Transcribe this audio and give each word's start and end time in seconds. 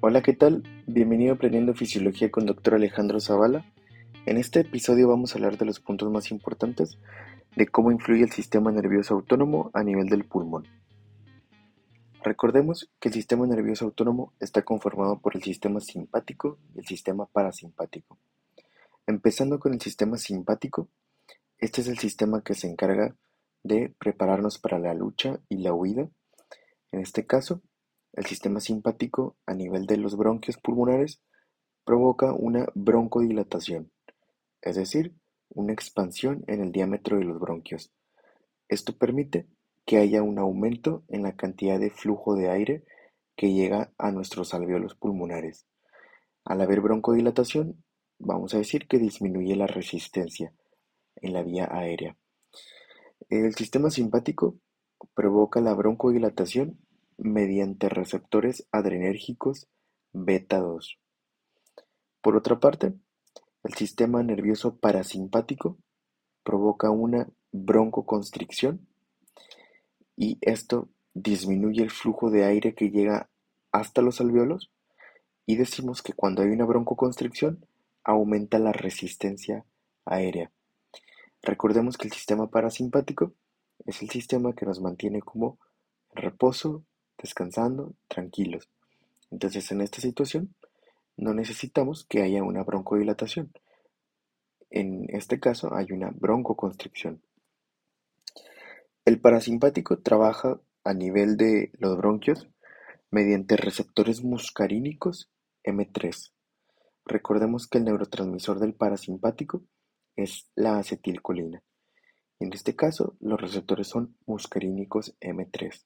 Hola, 0.00 0.22
¿qué 0.22 0.32
tal? 0.32 0.62
Bienvenido 0.86 1.32
a 1.32 1.34
Aprendiendo 1.34 1.74
Fisiología 1.74 2.30
con 2.30 2.46
Dr. 2.46 2.74
Alejandro 2.74 3.18
Zavala. 3.18 3.64
En 4.26 4.36
este 4.36 4.60
episodio 4.60 5.08
vamos 5.08 5.32
a 5.32 5.38
hablar 5.38 5.58
de 5.58 5.64
los 5.64 5.80
puntos 5.80 6.08
más 6.08 6.30
importantes 6.30 6.98
de 7.56 7.66
cómo 7.66 7.90
influye 7.90 8.22
el 8.22 8.30
sistema 8.30 8.70
nervioso 8.70 9.14
autónomo 9.14 9.72
a 9.74 9.82
nivel 9.82 10.08
del 10.08 10.24
pulmón. 10.24 10.68
Recordemos 12.22 12.88
que 13.00 13.08
el 13.08 13.14
sistema 13.14 13.44
nervioso 13.48 13.86
autónomo 13.86 14.32
está 14.38 14.62
conformado 14.62 15.18
por 15.18 15.34
el 15.34 15.42
sistema 15.42 15.80
simpático 15.80 16.58
y 16.76 16.78
el 16.78 16.86
sistema 16.86 17.26
parasimpático. 17.26 18.18
Empezando 19.04 19.58
con 19.58 19.74
el 19.74 19.80
sistema 19.80 20.16
simpático, 20.16 20.86
este 21.58 21.80
es 21.80 21.88
el 21.88 21.98
sistema 21.98 22.40
que 22.42 22.54
se 22.54 22.68
encarga 22.68 23.16
de 23.64 23.92
prepararnos 23.98 24.60
para 24.60 24.78
la 24.78 24.94
lucha 24.94 25.40
y 25.48 25.56
la 25.56 25.74
huida. 25.74 26.08
En 26.92 27.00
este 27.00 27.26
caso, 27.26 27.62
el 28.18 28.26
sistema 28.26 28.58
simpático 28.58 29.36
a 29.46 29.54
nivel 29.54 29.86
de 29.86 29.96
los 29.96 30.16
bronquios 30.16 30.58
pulmonares 30.58 31.20
provoca 31.84 32.32
una 32.32 32.66
broncodilatación, 32.74 33.92
es 34.60 34.74
decir, 34.74 35.14
una 35.50 35.72
expansión 35.72 36.42
en 36.48 36.60
el 36.60 36.72
diámetro 36.72 37.16
de 37.16 37.24
los 37.24 37.38
bronquios. 37.38 37.92
Esto 38.68 38.98
permite 38.98 39.46
que 39.86 39.98
haya 39.98 40.24
un 40.24 40.40
aumento 40.40 41.04
en 41.06 41.22
la 41.22 41.36
cantidad 41.36 41.78
de 41.78 41.90
flujo 41.90 42.34
de 42.34 42.50
aire 42.50 42.82
que 43.36 43.52
llega 43.52 43.92
a 43.98 44.10
nuestros 44.10 44.52
alveolos 44.52 44.96
pulmonares. 44.96 45.64
Al 46.44 46.60
haber 46.60 46.80
broncodilatación, 46.80 47.84
vamos 48.18 48.52
a 48.52 48.58
decir 48.58 48.88
que 48.88 48.98
disminuye 48.98 49.54
la 49.54 49.68
resistencia 49.68 50.52
en 51.14 51.34
la 51.34 51.44
vía 51.44 51.68
aérea. 51.70 52.16
El 53.30 53.54
sistema 53.54 53.90
simpático 53.90 54.56
provoca 55.14 55.60
la 55.60 55.72
broncodilatación 55.74 56.80
mediante 57.18 57.88
receptores 57.88 58.66
adrenérgicos 58.72 59.68
beta 60.12 60.58
2. 60.58 60.98
Por 62.22 62.36
otra 62.36 62.58
parte, 62.60 62.94
el 63.64 63.74
sistema 63.74 64.22
nervioso 64.22 64.76
parasimpático 64.76 65.76
provoca 66.42 66.90
una 66.90 67.28
broncoconstricción 67.52 68.86
y 70.16 70.38
esto 70.40 70.88
disminuye 71.14 71.82
el 71.82 71.90
flujo 71.90 72.30
de 72.30 72.44
aire 72.44 72.74
que 72.74 72.90
llega 72.90 73.28
hasta 73.72 74.02
los 74.02 74.20
alveolos 74.20 74.70
y 75.46 75.56
decimos 75.56 76.02
que 76.02 76.12
cuando 76.12 76.42
hay 76.42 76.48
una 76.48 76.64
broncoconstricción 76.64 77.66
aumenta 78.04 78.58
la 78.58 78.72
resistencia 78.72 79.64
aérea. 80.04 80.50
Recordemos 81.42 81.96
que 81.96 82.08
el 82.08 82.12
sistema 82.12 82.50
parasimpático 82.50 83.32
es 83.86 84.02
el 84.02 84.10
sistema 84.10 84.54
que 84.54 84.66
nos 84.66 84.80
mantiene 84.80 85.20
como 85.20 85.58
reposo, 86.12 86.84
descansando, 87.20 87.94
tranquilos. 88.08 88.68
Entonces, 89.30 89.70
en 89.72 89.80
esta 89.80 90.00
situación, 90.00 90.54
no 91.16 91.34
necesitamos 91.34 92.06
que 92.08 92.22
haya 92.22 92.42
una 92.42 92.62
broncodilatación. 92.62 93.52
En 94.70 95.06
este 95.08 95.40
caso, 95.40 95.74
hay 95.74 95.92
una 95.92 96.10
broncoconstricción. 96.10 97.22
El 99.04 99.20
parasimpático 99.20 99.98
trabaja 99.98 100.60
a 100.84 100.94
nivel 100.94 101.36
de 101.36 101.70
los 101.78 101.96
bronquios 101.96 102.48
mediante 103.10 103.56
receptores 103.56 104.22
muscarínicos 104.22 105.30
M3. 105.64 106.32
Recordemos 107.04 107.66
que 107.66 107.78
el 107.78 107.84
neurotransmisor 107.84 108.58
del 108.58 108.74
parasimpático 108.74 109.62
es 110.14 110.50
la 110.54 110.78
acetilcolina. 110.78 111.62
En 112.38 112.52
este 112.52 112.76
caso, 112.76 113.16
los 113.20 113.40
receptores 113.40 113.88
son 113.88 114.16
muscarínicos 114.26 115.16
M3. 115.20 115.84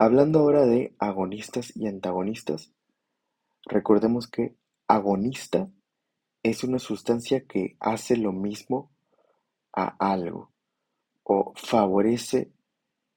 Hablando 0.00 0.38
ahora 0.38 0.64
de 0.64 0.94
agonistas 1.00 1.76
y 1.76 1.88
antagonistas, 1.88 2.72
recordemos 3.64 4.28
que 4.28 4.54
agonista 4.86 5.68
es 6.44 6.62
una 6.62 6.78
sustancia 6.78 7.44
que 7.46 7.76
hace 7.80 8.16
lo 8.16 8.30
mismo 8.30 8.92
a 9.72 9.96
algo 9.98 10.52
o 11.24 11.52
favorece 11.56 12.52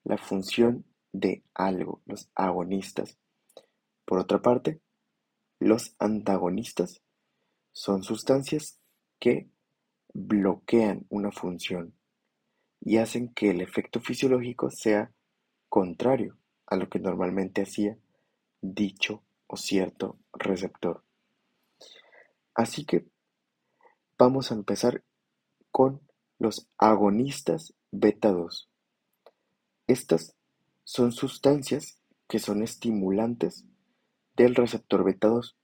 la 0.04 0.18
función 0.18 0.84
de 1.14 1.44
algo, 1.54 2.02
los 2.08 2.32
agonistas. 2.34 3.16
Por 4.04 4.18
otra 4.18 4.42
parte, 4.42 4.82
los 5.60 5.96
antagonistas 6.00 7.04
son 7.72 8.02
sustancias 8.02 8.80
que 9.20 9.52
bloquean 10.16 11.06
una 11.10 11.32
función 11.32 11.94
y 12.80 12.98
hacen 12.98 13.32
que 13.36 13.52
el 13.52 13.62
efecto 13.62 14.02
fisiológico 14.02 14.72
sea 14.72 15.12
contrario 15.70 16.41
a 16.72 16.78
lo 16.78 16.90
que 16.90 17.00
normalmente 17.00 17.62
hacía 17.62 17.98
dicho 18.62 19.22
o 19.48 19.58
cierto 19.58 20.18
receptor. 20.32 21.04
Así 22.56 22.86
que 22.86 23.06
vamos 24.18 24.52
a 24.52 24.56
empezar 24.56 25.04
con 25.70 26.00
los 26.40 26.68
agonistas 26.78 27.74
beta 27.92 28.32
2. 28.32 28.70
Estas 29.88 30.34
son 30.86 31.12
sustancias 31.12 32.00
que 32.30 32.40
son 32.40 32.64
estimulantes 32.64 33.66
del 34.38 34.56
receptor 34.56 35.04
beta 35.04 35.28
2 35.28 35.58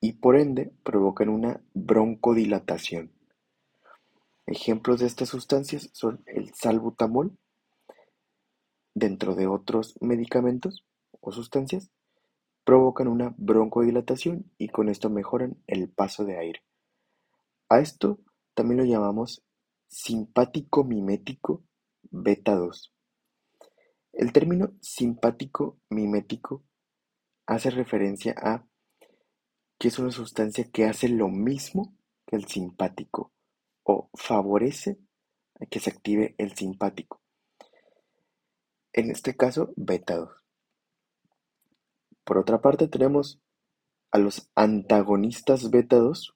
y 0.00 0.12
por 0.12 0.36
ende 0.36 0.74
provocan 0.82 1.30
una 1.30 1.62
broncodilatación. 1.72 3.12
Ejemplos 4.44 5.00
de 5.00 5.06
estas 5.06 5.30
sustancias 5.30 5.88
son 5.94 6.22
el 6.26 6.52
salbutamol 6.52 7.38
dentro 8.94 9.34
de 9.34 9.46
otros 9.46 9.96
medicamentos 10.00 10.84
o 11.20 11.32
sustancias, 11.32 11.90
provocan 12.64 13.08
una 13.08 13.34
broncodilatación 13.36 14.50
y 14.58 14.68
con 14.68 14.88
esto 14.88 15.10
mejoran 15.10 15.56
el 15.66 15.88
paso 15.88 16.24
de 16.24 16.38
aire. 16.38 16.62
A 17.68 17.80
esto 17.80 18.18
también 18.54 18.78
lo 18.78 18.84
llamamos 18.84 19.42
simpático 19.88 20.84
mimético 20.84 21.64
beta 22.10 22.54
2. 22.54 22.92
El 24.12 24.32
término 24.32 24.74
simpático 24.80 25.78
mimético 25.88 26.62
hace 27.46 27.70
referencia 27.70 28.34
a 28.36 28.66
que 29.78 29.88
es 29.88 29.98
una 29.98 30.12
sustancia 30.12 30.70
que 30.70 30.84
hace 30.84 31.08
lo 31.08 31.28
mismo 31.28 31.96
que 32.26 32.36
el 32.36 32.46
simpático 32.46 33.32
o 33.84 34.10
favorece 34.14 34.98
que 35.70 35.80
se 35.80 35.90
active 35.90 36.34
el 36.38 36.54
simpático 36.54 37.21
en 38.92 39.10
este 39.10 39.36
caso 39.36 39.72
beta 39.76 40.16
2. 40.16 40.30
Por 42.24 42.38
otra 42.38 42.60
parte 42.60 42.88
tenemos 42.88 43.40
a 44.10 44.18
los 44.18 44.50
antagonistas 44.54 45.70
beta 45.70 45.96
2. 45.96 46.34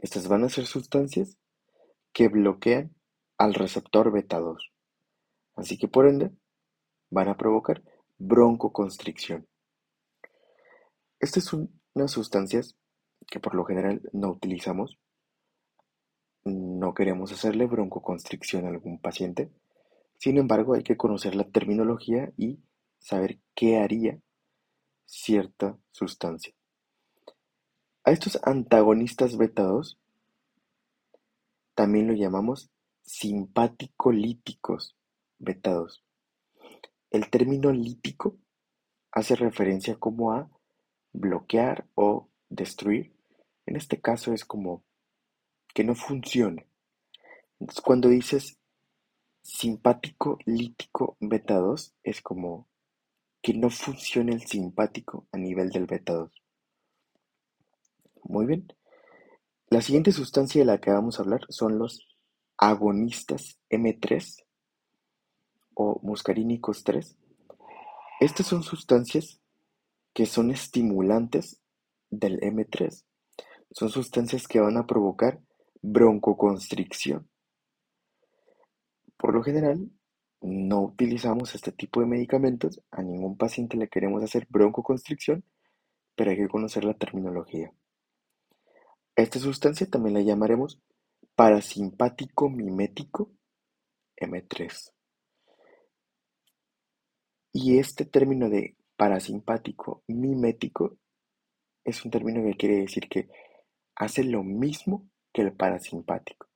Estas 0.00 0.28
van 0.28 0.44
a 0.44 0.48
ser 0.48 0.66
sustancias 0.66 1.36
que 2.12 2.28
bloquean 2.28 2.94
al 3.38 3.54
receptor 3.54 4.10
beta 4.10 4.38
2. 4.38 4.72
Así 5.54 5.78
que 5.78 5.88
por 5.88 6.06
ende 6.06 6.32
van 7.10 7.28
a 7.28 7.36
provocar 7.36 7.82
broncoconstricción. 8.18 9.46
Estas 11.20 11.44
son 11.44 11.70
unas 11.94 12.10
sustancias 12.10 12.76
que 13.28 13.40
por 13.40 13.54
lo 13.54 13.64
general 13.64 14.00
no 14.12 14.30
utilizamos. 14.30 14.98
No 16.44 16.94
queremos 16.94 17.30
hacerle 17.30 17.66
broncoconstricción 17.66 18.64
a 18.64 18.68
algún 18.68 19.00
paciente 19.00 19.52
sin 20.22 20.38
embargo, 20.38 20.74
hay 20.74 20.84
que 20.84 20.96
conocer 20.96 21.34
la 21.34 21.50
terminología 21.50 22.32
y 22.36 22.60
saber 23.00 23.40
qué 23.56 23.78
haría 23.78 24.20
cierta 25.04 25.76
sustancia. 25.90 26.54
A 28.04 28.12
estos 28.12 28.38
antagonistas 28.44 29.36
2 29.36 29.98
también 31.74 32.06
lo 32.06 32.14
llamamos 32.14 32.70
simpático-líticos 33.02 34.94
2. 35.40 36.04
El 37.10 37.28
término 37.28 37.72
lítico 37.72 38.36
hace 39.10 39.34
referencia 39.34 39.96
como 39.96 40.34
a 40.34 40.48
bloquear 41.12 41.88
o 41.96 42.28
destruir. 42.48 43.12
En 43.66 43.74
este 43.74 44.00
caso 44.00 44.32
es 44.32 44.44
como 44.44 44.84
que 45.74 45.82
no 45.82 45.96
funcione. 45.96 46.68
Entonces, 47.58 47.82
cuando 47.82 48.08
dices 48.08 48.61
simpático 49.42 50.38
lítico 50.46 51.16
beta 51.20 51.56
2 51.56 51.94
es 52.04 52.22
como 52.22 52.68
que 53.42 53.52
no 53.54 53.70
funciona 53.70 54.32
el 54.32 54.46
simpático 54.46 55.26
a 55.32 55.36
nivel 55.36 55.70
del 55.70 55.86
beta 55.86 56.14
2. 56.14 56.32
Muy 58.24 58.46
bien. 58.46 58.72
La 59.68 59.82
siguiente 59.82 60.12
sustancia 60.12 60.60
de 60.60 60.66
la 60.66 60.80
que 60.80 60.92
vamos 60.92 61.18
a 61.18 61.22
hablar 61.22 61.40
son 61.48 61.78
los 61.78 62.06
agonistas 62.56 63.58
M3 63.68 64.44
o 65.74 65.98
muscarínicos 66.02 66.84
3. 66.84 67.18
Estas 68.20 68.46
son 68.46 68.62
sustancias 68.62 69.40
que 70.12 70.26
son 70.26 70.52
estimulantes 70.52 71.60
del 72.10 72.38
M3. 72.40 73.04
Son 73.72 73.88
sustancias 73.88 74.46
que 74.46 74.60
van 74.60 74.76
a 74.76 74.86
provocar 74.86 75.40
broncoconstricción 75.80 77.31
por 79.22 79.34
lo 79.34 79.42
general, 79.44 79.88
no 80.40 80.80
utilizamos 80.80 81.54
este 81.54 81.70
tipo 81.70 82.00
de 82.00 82.06
medicamentos, 82.06 82.82
a 82.90 83.02
ningún 83.02 83.36
paciente 83.36 83.76
le 83.76 83.88
queremos 83.88 84.20
hacer 84.20 84.48
broncoconstricción, 84.50 85.44
pero 86.16 86.32
hay 86.32 86.38
que 86.38 86.48
conocer 86.48 86.82
la 86.82 86.94
terminología. 86.94 87.72
Esta 89.14 89.38
sustancia 89.38 89.88
también 89.88 90.14
la 90.14 90.22
llamaremos 90.22 90.80
parasimpático 91.36 92.50
mimético 92.50 93.30
M3. 94.16 94.90
Y 97.52 97.78
este 97.78 98.04
término 98.04 98.50
de 98.50 98.76
parasimpático 98.96 100.02
mimético 100.08 100.96
es 101.84 102.04
un 102.04 102.10
término 102.10 102.42
que 102.42 102.56
quiere 102.56 102.80
decir 102.80 103.08
que 103.08 103.28
hace 103.94 104.24
lo 104.24 104.42
mismo 104.42 105.08
que 105.32 105.42
el 105.42 105.52
parasimpático. 105.52 106.51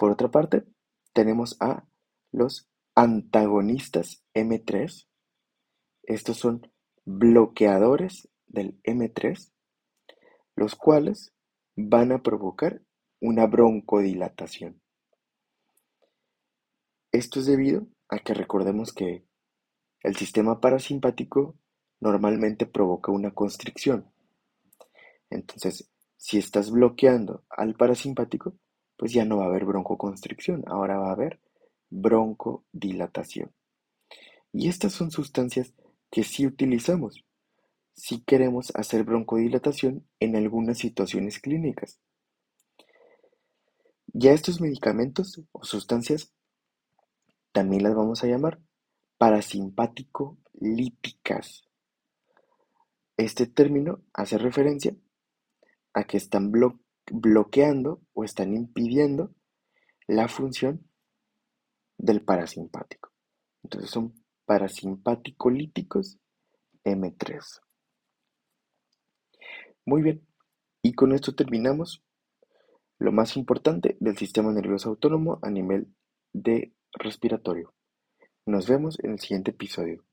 Por 0.00 0.12
otra 0.12 0.30
parte, 0.30 0.64
tenemos 1.12 1.58
a 1.60 1.86
los 2.32 2.70
antagonistas 2.94 4.24
M3. 4.32 5.06
Estos 6.04 6.38
son 6.38 6.72
bloqueadores 7.04 8.30
del 8.46 8.80
M3, 8.82 9.52
los 10.56 10.74
cuales 10.74 11.34
van 11.76 12.12
a 12.12 12.22
provocar 12.22 12.80
una 13.20 13.46
broncodilatación. 13.46 14.80
Esto 17.12 17.40
es 17.40 17.44
debido 17.44 17.86
a 18.08 18.20
que 18.20 18.32
recordemos 18.32 18.94
que 18.94 19.26
el 20.02 20.16
sistema 20.16 20.62
parasimpático 20.62 21.58
normalmente 22.00 22.64
provoca 22.64 23.12
una 23.12 23.32
constricción. 23.32 24.10
Entonces, 25.28 25.90
si 26.16 26.38
estás 26.38 26.70
bloqueando 26.70 27.44
al 27.50 27.74
parasimpático, 27.74 28.56
pues 29.00 29.14
ya 29.14 29.24
no 29.24 29.38
va 29.38 29.44
a 29.44 29.46
haber 29.46 29.64
broncoconstricción, 29.64 30.62
ahora 30.66 30.98
va 30.98 31.08
a 31.08 31.12
haber 31.12 31.40
broncodilatación. 31.88 33.50
Y 34.52 34.68
estas 34.68 34.92
son 34.92 35.10
sustancias 35.10 35.72
que 36.10 36.22
sí 36.22 36.46
utilizamos 36.46 37.24
si 37.94 38.20
queremos 38.20 38.70
hacer 38.74 39.04
broncodilatación 39.04 40.06
en 40.18 40.36
algunas 40.36 40.76
situaciones 40.76 41.38
clínicas. 41.38 41.98
Ya 44.08 44.32
estos 44.32 44.60
medicamentos 44.60 45.40
o 45.52 45.64
sustancias 45.64 46.34
también 47.52 47.84
las 47.84 47.94
vamos 47.94 48.22
a 48.22 48.26
llamar 48.26 48.60
parasimpático 49.16 50.36
líticas. 50.60 51.62
Este 53.16 53.46
término 53.46 54.02
hace 54.12 54.36
referencia 54.36 54.94
a 55.94 56.04
que 56.04 56.18
están 56.18 56.52
bloqueando 56.52 56.89
bloqueando 57.10 58.00
o 58.12 58.24
están 58.24 58.54
impidiendo 58.54 59.34
la 60.06 60.28
función 60.28 60.88
del 61.98 62.22
parasimpático. 62.22 63.12
Entonces 63.62 63.90
son 63.90 64.14
parasimpático-líticos 64.46 66.18
M3. 66.84 67.60
Muy 69.84 70.02
bien, 70.02 70.26
y 70.82 70.92
con 70.94 71.12
esto 71.12 71.34
terminamos 71.34 72.02
lo 72.98 73.12
más 73.12 73.36
importante 73.36 73.96
del 74.00 74.16
sistema 74.16 74.52
nervioso 74.52 74.90
autónomo 74.90 75.38
a 75.42 75.50
nivel 75.50 75.94
de 76.32 76.74
respiratorio. 76.92 77.74
Nos 78.46 78.68
vemos 78.68 78.98
en 79.02 79.12
el 79.12 79.20
siguiente 79.20 79.52
episodio. 79.52 80.04